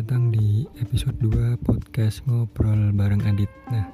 datang 0.00 0.32
di 0.32 0.64
episode 0.80 1.12
2 1.20 1.60
podcast 1.60 2.24
ngobrol 2.24 2.88
bareng 2.96 3.20
Adit. 3.28 3.52
Nah, 3.68 3.84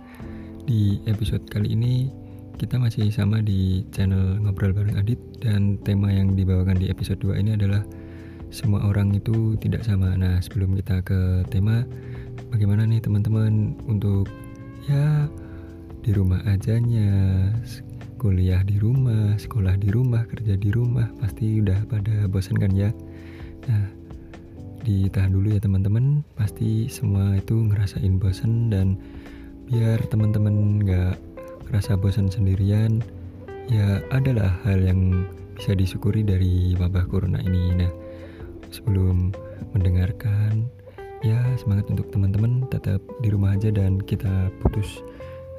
di 0.63 1.03
episode 1.11 1.43
kali 1.51 1.75
ini 1.75 2.15
kita 2.63 2.79
masih 2.79 3.11
sama 3.11 3.43
di 3.43 3.83
channel 3.91 4.39
ngobrol 4.39 4.71
bareng 4.71 4.95
Adit 5.03 5.19
dan 5.43 5.75
tema 5.83 6.15
yang 6.15 6.39
dibawakan 6.39 6.79
di 6.79 6.87
episode 6.87 7.19
2 7.19 7.43
ini 7.43 7.59
adalah 7.59 7.83
semua 8.55 8.87
orang 8.87 9.19
itu 9.19 9.59
tidak 9.59 9.83
sama. 9.83 10.15
Nah, 10.15 10.39
sebelum 10.39 10.79
kita 10.79 11.03
ke 11.03 11.43
tema, 11.51 11.83
bagaimana 12.55 12.87
nih 12.87 13.03
teman-teman 13.03 13.75
untuk 13.91 14.31
ya 14.87 15.27
di 16.07 16.15
rumah 16.15 16.39
ajanya, 16.47 17.51
kuliah 18.15 18.63
di 18.63 18.79
rumah, 18.79 19.35
sekolah 19.35 19.75
di 19.75 19.91
rumah, 19.91 20.23
kerja 20.31 20.55
di 20.55 20.71
rumah, 20.71 21.11
pasti 21.19 21.59
udah 21.59 21.83
pada 21.91 22.31
bosan 22.31 22.63
kan 22.63 22.71
ya? 22.71 22.95
Nah, 23.67 23.96
ditahan 24.87 25.35
dulu 25.35 25.51
ya 25.51 25.59
teman-teman 25.59 26.23
pasti 26.39 26.87
semua 26.87 27.35
itu 27.35 27.59
ngerasain 27.59 28.23
bosen 28.23 28.71
dan 28.71 28.95
biar 29.67 29.99
teman-teman 30.07 30.87
nggak 30.87 31.19
ngerasa 31.67 31.99
bosan 31.99 32.31
sendirian 32.31 33.03
ya 33.67 33.99
adalah 34.15 34.55
hal 34.63 34.79
yang 34.79 35.27
bisa 35.59 35.75
disyukuri 35.75 36.23
dari 36.23 36.79
wabah 36.79 37.11
corona 37.11 37.43
ini 37.43 37.75
nah 37.75 37.91
sebelum 38.71 39.35
mendengarkan 39.75 40.71
ya 41.27 41.43
semangat 41.59 41.91
untuk 41.91 42.07
teman-teman 42.15 42.63
tetap 42.71 43.03
di 43.19 43.35
rumah 43.35 43.59
aja 43.59 43.75
dan 43.75 43.99
kita 43.99 44.55
putus 44.63 45.03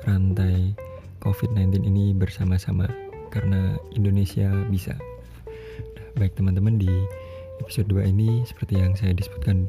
rantai 0.08 0.72
COVID-19 1.20 1.84
ini 1.84 2.16
bersama-sama 2.16 2.88
karena 3.28 3.75
Indonesia 3.91 4.47
bisa. 4.72 4.95
Nah, 5.97 6.08
baik 6.16 6.39
teman-teman 6.39 6.80
di 6.80 6.88
episode 7.61 7.89
2 7.89 8.13
ini 8.13 8.44
seperti 8.45 8.80
yang 8.80 8.94
saya 8.94 9.13
disebutkan 9.13 9.67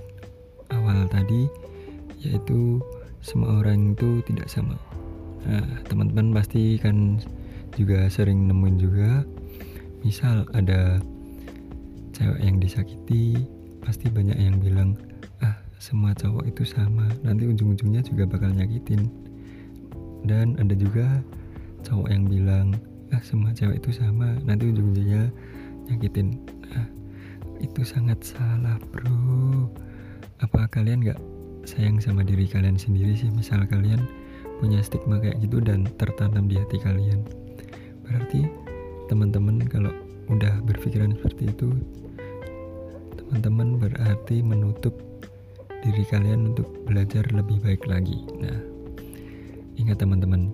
awal 0.72 1.08
tadi 1.08 1.48
yaitu 2.20 2.82
semua 3.22 3.62
orang 3.62 3.94
itu 3.94 4.22
tidak 4.26 4.46
sama. 4.50 4.74
Nah 5.46 5.64
teman-teman 5.86 6.34
pasti 6.34 6.78
kan 6.78 7.22
juga 7.74 8.10
sering 8.10 8.50
nemuin 8.50 8.76
juga 8.78 9.10
misal 10.02 10.46
ada 10.54 10.98
cewek 12.14 12.40
yang 12.42 12.58
disakiti 12.58 13.46
pasti 13.82 14.10
banyak 14.10 14.34
yang 14.34 14.58
bilang 14.58 14.98
ah 15.42 15.54
semua 15.78 16.10
cowok 16.14 16.50
itu 16.50 16.66
sama. 16.66 17.06
Nanti 17.22 17.46
ujung-ujungnya 17.46 18.02
juga 18.02 18.26
bakal 18.26 18.52
nyakitin. 18.54 19.06
Dan 20.26 20.58
ada 20.58 20.74
juga 20.74 21.22
cowok 21.86 22.08
yang 22.10 22.26
bilang 22.26 22.74
ah 23.14 23.22
semua 23.22 23.54
cewek 23.54 23.78
itu 23.78 23.94
sama. 23.94 24.34
Nanti 24.42 24.74
ujung-ujungnya 24.74 25.30
nyakitin 25.88 26.57
itu 27.62 27.82
sangat 27.86 28.22
salah 28.22 28.78
bro. 28.90 29.68
Apa 30.42 30.70
kalian 30.70 31.02
gak 31.02 31.20
sayang 31.66 31.98
sama 31.98 32.22
diri 32.22 32.46
kalian 32.46 32.78
sendiri 32.78 33.14
sih? 33.14 33.30
Misal 33.30 33.66
kalian 33.66 34.06
punya 34.58 34.82
stigma 34.82 35.22
kayak 35.22 35.38
gitu 35.42 35.62
dan 35.62 35.86
tertanam 35.98 36.46
di 36.46 36.58
hati 36.58 36.78
kalian. 36.82 37.22
Berarti 38.06 38.46
teman-teman 39.06 39.62
kalau 39.66 39.94
udah 40.28 40.60
berpikiran 40.64 41.16
seperti 41.16 41.48
itu 41.48 41.72
teman-teman 43.16 43.76
berarti 43.76 44.40
menutup 44.40 44.96
diri 45.84 46.04
kalian 46.08 46.52
untuk 46.52 46.68
belajar 46.88 47.24
lebih 47.32 47.60
baik 47.60 47.84
lagi. 47.84 48.24
Nah 48.40 48.56
ingat 49.76 50.00
teman-teman 50.00 50.48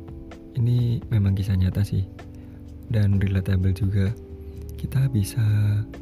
ini 0.59 1.03
memang 1.11 1.39
kisah 1.39 1.59
nyata 1.59 1.83
sih 1.83 2.03
dan 2.91 3.19
relatable 3.19 3.75
juga 3.75 4.11
kita 4.85 5.09
bisa 5.09 5.41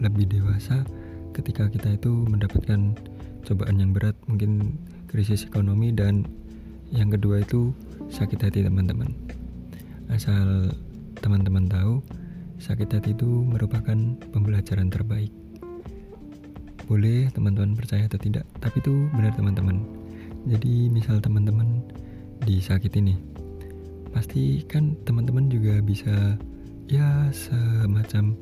lebih 0.03 0.27
dewasa 0.27 0.83
ketika 1.31 1.71
kita 1.71 1.95
itu 1.95 2.11
mendapatkan 2.27 2.99
cobaan 3.47 3.79
yang 3.79 3.95
berat 3.95 4.19
mungkin 4.27 4.75
krisis 5.07 5.47
ekonomi 5.47 5.95
dan 5.95 6.27
yang 6.91 7.07
kedua 7.15 7.47
itu 7.47 7.71
sakit 8.11 8.43
hati 8.43 8.67
teman-teman. 8.67 9.15
Asal 10.11 10.75
teman-teman 11.23 11.71
tahu 11.71 12.03
sakit 12.59 12.99
hati 12.99 13.15
itu 13.15 13.47
merupakan 13.47 14.19
pembelajaran 14.35 14.91
terbaik. 14.91 15.31
Boleh 16.91 17.31
teman-teman 17.31 17.79
percaya 17.79 18.11
atau 18.11 18.19
tidak 18.19 18.43
tapi 18.59 18.83
itu 18.83 19.07
benar 19.15 19.31
teman-teman. 19.39 19.79
Jadi 20.51 20.91
misal 20.91 21.23
teman-teman 21.23 21.87
disakiti 22.43 22.99
nih 22.99 23.19
pasti 24.11 24.67
kan 24.67 24.99
teman-teman 25.07 25.47
juga 25.47 25.79
bisa 25.81 26.35
ya 26.91 27.31
semacam 27.31 28.35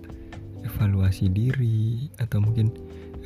evaluasi 0.64 1.30
diri 1.32 2.08
atau 2.20 2.42
mungkin 2.42 2.72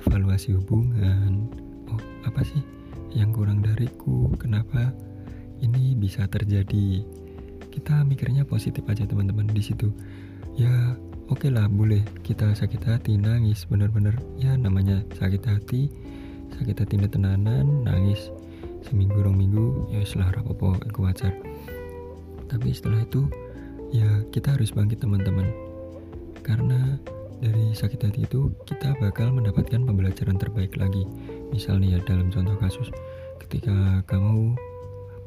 evaluasi 0.04 0.54
hubungan. 0.56 1.48
Oh 1.90 2.00
apa 2.26 2.42
sih 2.42 2.62
yang 3.14 3.30
kurang 3.30 3.62
dariku? 3.62 4.30
Kenapa 4.36 4.90
ini 5.62 5.94
bisa 5.94 6.26
terjadi? 6.26 7.02
Kita 7.70 8.06
mikirnya 8.06 8.46
positif 8.46 8.86
aja 8.86 9.06
teman-teman 9.06 9.50
di 9.50 9.62
situ. 9.62 9.90
Ya 10.54 10.94
oke 11.26 11.46
okay 11.46 11.50
lah 11.50 11.66
boleh 11.66 12.02
kita 12.22 12.54
sakit 12.54 12.82
hati 12.86 13.18
nangis 13.18 13.66
bener-bener 13.66 14.14
ya 14.38 14.54
namanya 14.54 15.02
sakit 15.18 15.42
hati 15.42 15.90
sakit 16.54 16.76
hati 16.78 16.94
tenanan 17.10 17.82
nangis 17.82 18.30
seminggu 18.84 19.18
rong 19.24 19.34
minggu 19.34 19.90
ya 19.90 20.04
setelah 20.04 20.38
rapopo 20.38 20.76
aku 20.78 21.08
wajar. 21.08 21.32
Tapi 22.46 22.70
setelah 22.70 23.02
itu 23.02 23.26
ya 23.90 24.06
kita 24.30 24.54
harus 24.54 24.70
bangkit 24.70 25.02
teman-teman. 25.02 25.48
Karena 26.44 27.00
dari 27.44 27.76
sakit 27.76 28.00
hati 28.00 28.24
itu 28.24 28.48
kita 28.64 28.96
bakal 29.04 29.28
mendapatkan 29.36 29.84
pembelajaran 29.84 30.40
terbaik 30.40 30.80
lagi. 30.80 31.04
Misalnya 31.52 31.96
ya 31.96 31.98
dalam 32.00 32.32
contoh 32.32 32.56
kasus 32.56 32.88
ketika 33.44 34.00
kamu 34.08 34.56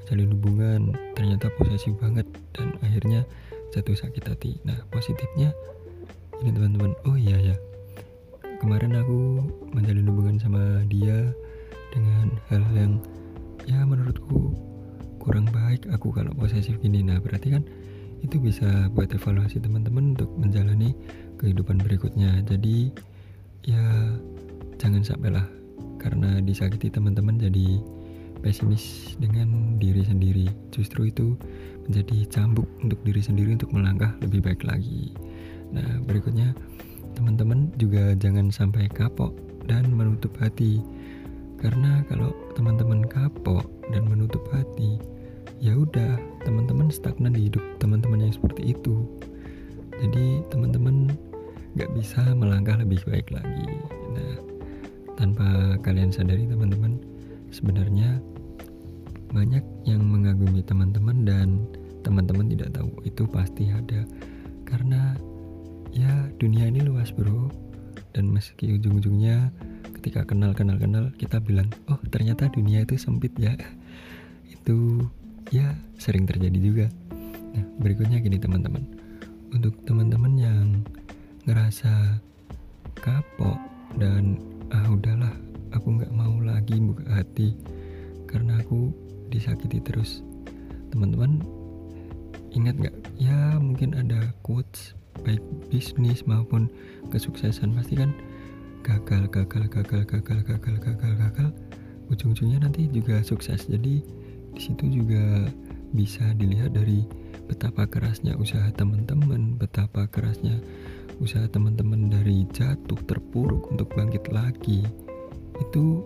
menjalin 0.02 0.34
hubungan 0.34 0.82
ternyata 1.14 1.54
posesif 1.62 1.94
banget 2.02 2.26
dan 2.58 2.74
akhirnya 2.82 3.22
jatuh 3.70 3.94
sakit 3.94 4.34
hati. 4.34 4.58
Nah 4.66 4.82
positifnya 4.90 5.54
ini 6.42 6.50
teman-teman 6.50 6.98
oh 7.06 7.14
iya 7.14 7.54
ya. 7.54 7.56
Kemarin 8.58 8.98
aku 8.98 9.46
menjalin 9.78 10.10
hubungan 10.10 10.42
sama 10.42 10.82
dia 10.90 11.30
dengan 11.94 12.34
hal 12.50 12.66
yang 12.74 12.98
ya 13.70 13.86
menurutku 13.86 14.58
kurang 15.22 15.46
baik 15.54 15.86
aku 15.94 16.10
kalau 16.10 16.34
posesif 16.34 16.82
gini. 16.82 17.06
Nah 17.06 17.22
berarti 17.22 17.54
kan 17.54 17.64
itu 18.22 18.42
bisa 18.42 18.90
buat 18.94 19.12
evaluasi 19.14 19.62
teman-teman 19.62 20.18
untuk 20.18 20.32
menjalani 20.38 20.94
kehidupan 21.38 21.78
berikutnya. 21.82 22.42
Jadi 22.46 22.90
ya 23.68 23.84
jangan 24.82 25.04
sampai 25.04 25.34
lah 25.34 25.46
karena 26.02 26.40
disakiti 26.42 26.90
teman-teman 26.90 27.38
jadi 27.38 27.82
pesimis 28.42 29.18
dengan 29.18 29.78
diri 29.82 30.06
sendiri. 30.06 30.48
Justru 30.74 31.10
itu 31.10 31.38
menjadi 31.90 32.28
cambuk 32.30 32.68
untuk 32.82 33.00
diri 33.06 33.22
sendiri 33.22 33.54
untuk 33.54 33.74
melangkah 33.74 34.14
lebih 34.22 34.46
baik 34.46 34.66
lagi. 34.66 35.14
Nah 35.74 36.02
berikutnya 36.06 36.54
teman-teman 37.18 37.74
juga 37.82 38.14
jangan 38.18 38.54
sampai 38.54 38.90
kapok 38.90 39.34
dan 39.66 39.90
menutup 39.94 40.32
hati. 40.38 40.82
Karena 41.58 42.06
kalau 42.06 42.30
teman-teman 42.54 43.02
kapok 43.10 43.66
dan 43.90 44.06
menutup 44.06 44.46
hati 44.54 45.02
ya 45.58 45.74
udah 45.74 46.22
teman-teman 46.46 46.94
stagnan 46.94 47.34
di 47.34 47.50
hidup 47.50 47.64
teman-teman 47.82 48.30
yang 48.30 48.34
seperti 48.34 48.78
itu. 48.78 49.06
Jadi 49.98 50.46
teman-teman 50.54 51.10
gak 51.74 51.90
bisa 51.98 52.22
melangkah 52.38 52.78
lebih 52.78 53.02
baik 53.10 53.34
lagi. 53.34 53.66
Nah 54.14 54.34
tanpa 55.18 55.78
kalian 55.82 56.14
sadari 56.14 56.46
teman-teman 56.46 57.02
sebenarnya 57.50 58.22
banyak 59.34 59.66
yang 59.84 60.06
mengagumi 60.06 60.62
teman-teman 60.64 61.26
dan 61.26 61.66
teman-teman 62.06 62.48
tidak 62.54 62.72
tahu. 62.78 62.94
Itu 63.04 63.26
pasti 63.28 63.74
ada. 63.74 64.06
Karena 64.64 65.18
ya 65.92 66.30
dunia 66.38 66.70
ini 66.70 66.86
luas 66.86 67.10
bro. 67.10 67.50
Dan 68.14 68.34
meski 68.34 68.78
ujung-ujungnya 68.78 69.54
ketika 70.00 70.26
kenal 70.26 70.54
kenal 70.54 70.78
kenal 70.82 71.14
kita 71.22 71.38
bilang 71.38 71.70
oh 71.86 72.02
ternyata 72.14 72.50
dunia 72.54 72.86
itu 72.86 72.98
sempit 72.98 73.34
ya. 73.42 73.58
Itu 74.54 75.06
ya 75.52 75.76
sering 75.98 76.28
terjadi 76.28 76.60
juga. 76.60 76.86
Nah 77.56 77.66
berikutnya 77.80 78.20
gini 78.20 78.38
teman-teman. 78.40 78.84
Untuk 79.56 79.74
teman-teman 79.88 80.34
yang 80.36 80.68
ngerasa 81.48 82.20
kapok 83.00 83.56
dan 83.96 84.36
ah 84.68 84.84
udahlah 84.92 85.32
aku 85.72 85.96
nggak 85.96 86.12
mau 86.12 86.36
lagi 86.44 86.76
buka 86.76 87.08
hati 87.08 87.56
karena 88.28 88.60
aku 88.60 88.92
disakiti 89.32 89.80
terus. 89.80 90.22
Teman-teman 90.92 91.40
ingat 92.52 92.76
nggak? 92.76 92.96
Ya 93.16 93.56
mungkin 93.60 93.96
ada 93.96 94.36
quotes 94.44 94.96
baik 95.24 95.42
bisnis 95.72 96.28
maupun 96.28 96.68
kesuksesan. 97.10 97.72
Pasti 97.76 97.96
kan 97.96 98.12
gagal 98.84 99.32
gagal 99.32 99.66
gagal 99.72 100.04
gagal 100.04 100.42
gagal 100.44 100.76
gagal 100.84 101.14
gagal. 101.16 101.50
Ujung-ujungnya 102.08 102.64
nanti 102.64 102.88
juga 102.88 103.20
sukses. 103.24 103.68
Jadi 103.68 104.00
di 104.54 104.62
situ 104.62 105.04
juga 105.04 105.50
bisa 105.92 106.24
dilihat 106.36 106.76
dari 106.76 107.04
betapa 107.48 107.88
kerasnya 107.88 108.36
usaha 108.36 108.68
teman-teman, 108.76 109.56
betapa 109.56 110.08
kerasnya 110.12 110.60
usaha 111.18 111.48
teman-teman 111.50 112.12
dari 112.12 112.46
jatuh 112.52 113.00
terpuruk 113.08 113.72
untuk 113.72 113.90
bangkit 113.96 114.30
lagi. 114.30 114.84
Itu 115.58 116.04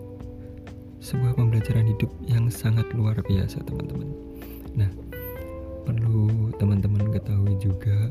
sebuah 1.02 1.34
pembelajaran 1.34 1.90
hidup 1.90 2.10
yang 2.30 2.46
sangat 2.46 2.86
luar 2.94 3.18
biasa 3.26 3.58
teman-teman 3.66 4.06
nah 4.78 4.86
perlu 5.82 6.54
teman-teman 6.62 7.10
ketahui 7.10 7.58
juga 7.58 8.06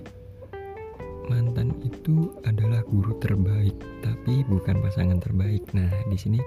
mantan 1.31 1.71
itu 1.87 2.35
adalah 2.43 2.83
guru 2.83 3.15
terbaik 3.23 3.73
tapi 4.03 4.43
bukan 4.43 4.83
pasangan 4.83 5.23
terbaik 5.23 5.63
nah 5.71 5.87
di 6.11 6.19
sini 6.19 6.43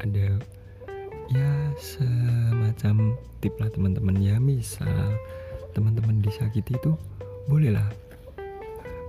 ada 0.00 0.40
ya 1.32 1.50
semacam 1.78 3.16
tip 3.42 3.54
lah 3.58 3.70
teman-teman. 3.72 4.16
Ya 4.18 4.38
misal 4.38 5.18
teman-teman 5.74 6.22
disakiti 6.22 6.78
itu 6.78 6.92
bolehlah. 7.50 7.86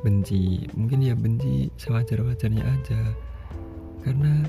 Benci 0.05 0.69
mungkin 0.77 1.01
ya 1.01 1.13
benci 1.17 1.69
sewajar-wajarnya 1.77 2.63
aja. 2.63 3.01
Karena 4.05 4.45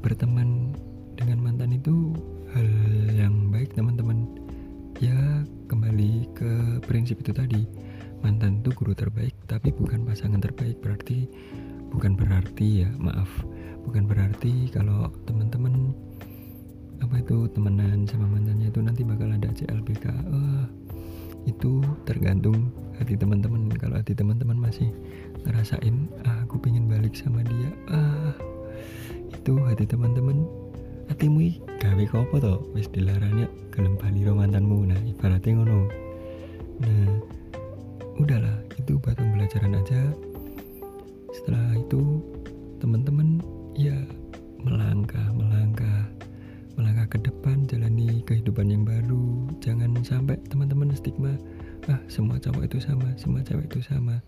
berteman 0.00 0.72
dengan 1.18 1.42
mantan 1.42 1.74
itu 1.74 2.14
hal 2.54 2.68
yang 3.12 3.50
baik 3.50 3.74
teman-teman. 3.74 4.26
Ya 5.02 5.44
kembali 5.68 6.32
ke 6.32 6.80
prinsip 6.86 7.20
itu 7.20 7.34
tadi. 7.34 7.62
Mantan 8.24 8.64
itu 8.64 8.72
guru 8.72 8.96
terbaik 8.96 9.36
tapi 9.44 9.70
bukan 9.74 10.02
pasangan 10.08 10.40
terbaik. 10.40 10.80
Berarti 10.80 11.28
bukan 11.92 12.16
berarti 12.16 12.86
ya 12.86 12.90
maaf. 12.96 13.28
Bukan 13.86 14.10
berarti 14.10 14.66
kalau 14.74 15.12
teman-teman 15.30 15.94
apa 17.04 17.20
itu 17.20 17.48
temenan 17.52 18.08
sama 18.08 18.24
mantannya 18.28 18.72
itu 18.72 18.80
nanti 18.80 19.04
bakal 19.04 19.28
ada 19.28 19.52
CLBK 19.52 20.06
oh, 20.32 20.64
itu 21.46 21.80
tergantung 22.02 22.74
hati 22.98 23.14
teman-teman. 23.14 23.70
Kalau 23.78 23.96
hati 23.96 24.12
teman-teman 24.12 24.58
masih 24.58 24.90
ngerasain 25.46 26.10
ah 26.26 26.42
aku 26.42 26.58
pengen 26.58 26.90
balik 26.90 27.14
sama 27.14 27.40
dia. 27.46 27.70
Ah 27.88 28.34
itu 29.30 29.54
hati 29.64 29.86
teman-teman. 29.86 30.44
Hatimu 31.06 31.54
gawe 31.78 32.04
kopo 32.10 32.36
to 32.42 32.54
wis 32.74 32.90
dilarangnya 32.90 33.46
gelem 33.70 33.94
bali 33.94 34.26
mantanmu. 34.26 34.90
Nah 34.90 34.98
ibaratnya 35.06 35.62
ngono. 35.62 35.86
Nah 36.82 37.08
udahlah 38.18 38.58
itu 38.74 38.98
buat 38.98 39.14
pembelajaran 39.14 39.78
aja. 39.78 40.02
Setelah 41.30 41.78
itu 41.78 42.18
teman-teman 42.82 43.38
stigma 51.16 51.32
ah 51.88 52.00
semua 52.12 52.36
cowok 52.36 52.68
itu 52.68 52.78
sama 52.84 53.08
semua 53.16 53.40
cewek 53.40 53.72
itu 53.72 53.80
sama. 53.80 54.20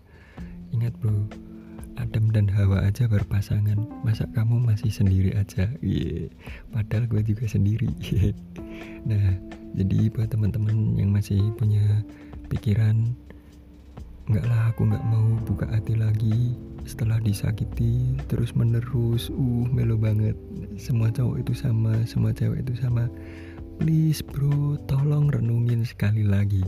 Ingat 0.73 0.97
bro 0.97 1.29
Adam 2.01 2.33
dan 2.33 2.49
Hawa 2.49 2.87
aja 2.89 3.05
berpasangan. 3.05 3.77
Masa 4.01 4.25
kamu 4.33 4.57
masih 4.63 4.89
sendiri 4.89 5.37
aja? 5.37 5.69
Yeah. 5.85 6.33
padahal 6.73 7.05
gue 7.05 7.21
juga 7.21 7.45
sendiri. 7.45 7.93
Nah 9.05 9.37
jadi 9.77 10.09
buat 10.09 10.33
teman-teman 10.33 10.97
yang 10.97 11.13
masih 11.13 11.39
punya 11.55 12.01
pikiran 12.49 13.13
enggak 14.27 14.45
lah 14.49 14.71
aku 14.73 14.89
nggak 14.89 15.05
mau 15.05 15.29
buka 15.45 15.69
hati 15.69 15.93
lagi. 15.93 16.57
Setelah 16.89 17.21
disakiti 17.21 18.17
terus 18.31 18.57
menerus 18.57 19.29
uh 19.29 19.67
melo 19.69 19.93
banget. 19.99 20.33
Semua 20.79 21.13
cowok 21.13 21.43
itu 21.43 21.53
sama 21.53 22.01
semua 22.09 22.33
cewek 22.33 22.65
itu 22.65 22.73
sama 22.81 23.11
please 23.79 24.19
bro 24.19 24.75
tolong 24.91 25.31
renungin 25.31 25.87
sekali 25.87 26.27
lagi 26.27 26.61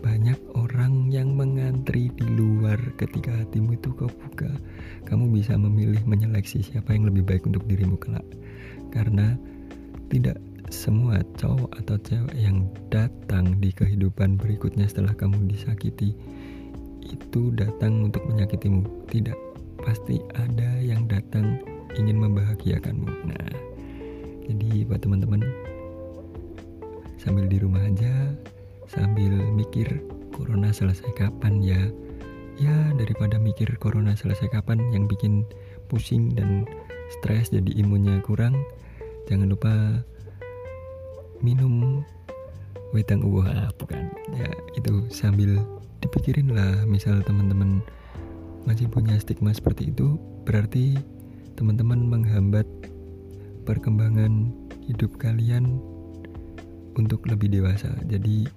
banyak 0.00 0.38
orang 0.54 1.08
yang 1.12 1.34
mengantri 1.34 2.08
di 2.14 2.26
luar 2.30 2.78
ketika 2.94 3.32
hatimu 3.42 3.74
itu 3.74 3.90
kau 3.96 4.06
buka. 4.06 4.46
Kamu 5.08 5.34
bisa 5.34 5.58
memilih 5.58 5.98
menyeleksi 6.06 6.62
siapa 6.62 6.94
yang 6.94 7.10
lebih 7.10 7.26
baik 7.26 7.42
untuk 7.48 7.66
dirimu 7.66 7.98
kelak. 7.98 8.22
Karena 8.94 9.34
tidak 10.06 10.38
semua 10.70 11.22
cowok 11.42 11.74
atau 11.82 11.96
cewek 12.06 12.36
yang 12.38 12.70
datang 12.90 13.58
di 13.58 13.74
kehidupan 13.74 14.38
berikutnya 14.38 14.86
setelah 14.86 15.14
kamu 15.14 15.50
disakiti 15.50 16.14
itu 17.02 17.42
datang 17.58 18.06
untuk 18.06 18.22
menyakitimu. 18.30 18.86
Tidak, 19.10 19.38
pasti 19.82 20.22
ada 20.38 20.78
yang 20.82 21.10
datang 21.10 21.58
ingin 21.98 22.18
membahagiakanmu. 22.22 23.10
Nah, 23.26 23.50
jadi 24.46 24.86
buat 24.86 25.02
teman-teman 25.02 25.42
sambil 27.26 27.50
di 27.50 27.58
rumah 27.58 27.82
aja 27.82 28.30
sambil 28.86 29.34
mikir 29.50 29.98
corona 30.30 30.70
selesai 30.70 31.10
kapan 31.18 31.58
ya. 31.58 31.82
Ya 32.56 32.94
daripada 32.94 33.36
mikir 33.42 33.66
corona 33.82 34.14
selesai 34.14 34.46
kapan 34.54 34.78
yang 34.94 35.10
bikin 35.10 35.42
pusing 35.90 36.38
dan 36.38 36.62
stres 37.18 37.50
jadi 37.50 37.68
imunnya 37.82 38.22
kurang 38.22 38.56
jangan 39.26 39.50
lupa 39.50 39.74
minum 41.42 42.06
wedang 42.94 43.26
uwa 43.26 43.50
ah, 43.50 43.70
bukan. 43.74 44.06
Ya 44.38 44.46
itu 44.78 45.10
sambil 45.10 45.58
dipikirin 45.98 46.54
lah. 46.54 46.86
Misal 46.86 47.26
teman-teman 47.26 47.82
masih 48.70 48.86
punya 48.86 49.18
stigma 49.18 49.50
seperti 49.50 49.90
itu 49.90 50.14
berarti 50.46 50.94
teman-teman 51.58 52.06
menghambat 52.06 52.70
perkembangan 53.66 54.54
hidup 54.86 55.18
kalian 55.18 55.82
untuk 56.96 57.28
lebih 57.28 57.52
dewasa. 57.52 57.92
Jadi 58.08 58.48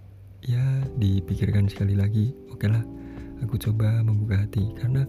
ya 0.48 0.64
dipikirkan 0.96 1.68
sekali 1.68 2.00
lagi 2.00 2.32
oke 2.48 2.66
lah 2.72 2.82
aku 3.44 3.60
coba 3.60 4.00
membuka 4.02 4.40
hati. 4.40 4.72
Karena 4.80 5.04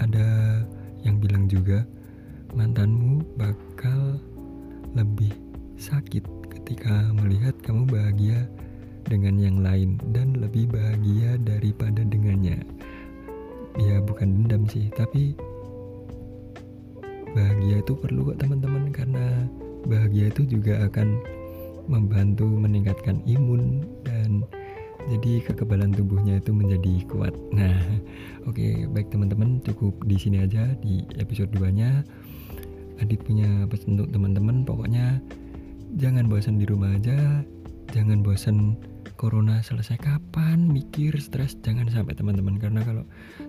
ada 0.00 0.60
yang 1.04 1.20
bilang 1.20 1.46
juga 1.46 1.84
mantanmu 2.56 3.22
bakal 3.36 4.16
lebih 4.96 5.32
sakit 5.76 6.24
ketika 6.56 7.12
melihat 7.12 7.52
kamu 7.60 7.84
bahagia 7.84 8.48
dengan 9.06 9.38
yang 9.38 9.62
lain 9.62 10.00
dan 10.10 10.34
lebih 10.34 10.66
bahagia 10.72 11.38
daripada 11.44 12.02
dengannya. 12.02 12.58
Ya 13.76 14.00
bukan 14.00 14.48
dendam 14.48 14.64
sih 14.66 14.88
tapi 14.96 15.36
bahagia 17.36 17.84
itu 17.84 17.92
perlu 17.92 18.32
kok 18.32 18.40
teman-teman 18.40 18.88
karena 18.88 19.44
bahagia 19.84 20.32
itu 20.32 20.48
juga 20.48 20.88
akan 20.88 21.20
membantu 21.86 22.46
meningkatkan 22.46 23.22
imun 23.26 23.86
dan 24.02 24.42
jadi 25.06 25.38
kekebalan 25.46 25.94
tubuhnya 25.94 26.42
itu 26.42 26.50
menjadi 26.50 27.06
kuat. 27.06 27.34
Nah, 27.54 27.70
oke, 28.48 28.58
okay, 28.58 28.90
baik 28.90 29.10
teman-teman, 29.14 29.62
cukup 29.62 29.94
di 30.02 30.18
sini 30.18 30.42
aja 30.42 30.74
di 30.82 31.06
episode 31.22 31.54
2-nya. 31.54 32.02
Adit 32.98 33.22
punya 33.22 33.68
pesan 33.68 34.00
untuk 34.00 34.10
teman-teman, 34.10 34.64
pokoknya 34.64 35.20
jangan 36.00 36.26
bosan 36.26 36.58
di 36.58 36.66
rumah 36.66 36.96
aja, 36.96 37.44
jangan 37.92 38.24
bosan 38.24 38.74
corona 39.20 39.62
selesai 39.62 40.00
kapan, 40.00 40.66
mikir, 40.68 41.14
stres, 41.22 41.54
jangan 41.62 41.86
sampai 41.88 42.16
teman-teman 42.16 42.58
karena 42.58 42.82
kalau 42.82 43.04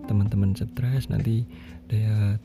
teman-teman 0.06 0.56
stres 0.56 1.10
nanti 1.12 1.44
daya 1.92 2.40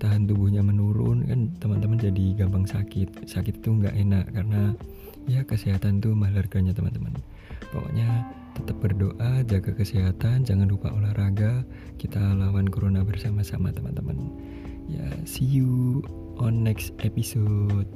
tahan 0.00 0.26
tubuhnya 0.26 0.66
menurun 0.66 1.22
kan 1.30 1.40
teman-teman 1.62 1.94
jadi 1.94 2.42
gampang 2.42 2.66
sakit 2.66 3.22
sakit 3.28 3.62
itu 3.62 3.70
nggak 3.70 3.94
enak 3.94 4.26
karena 4.34 4.74
ya 5.30 5.42
kesehatan 5.46 6.02
tuh 6.02 6.14
mahal 6.14 6.42
harganya 6.42 6.74
teman-teman. 6.74 7.14
Pokoknya 7.70 8.26
tetap 8.52 8.76
berdoa 8.84 9.42
jaga 9.48 9.72
kesehatan 9.72 10.44
jangan 10.44 10.68
lupa 10.68 10.92
olahraga. 10.92 11.64
Kita 11.96 12.20
lawan 12.36 12.68
corona 12.68 13.06
bersama-sama 13.06 13.72
teman-teman. 13.72 14.18
Ya 14.90 15.06
see 15.24 15.46
you 15.46 16.02
on 16.36 16.66
next 16.66 16.92
episode 17.00 17.88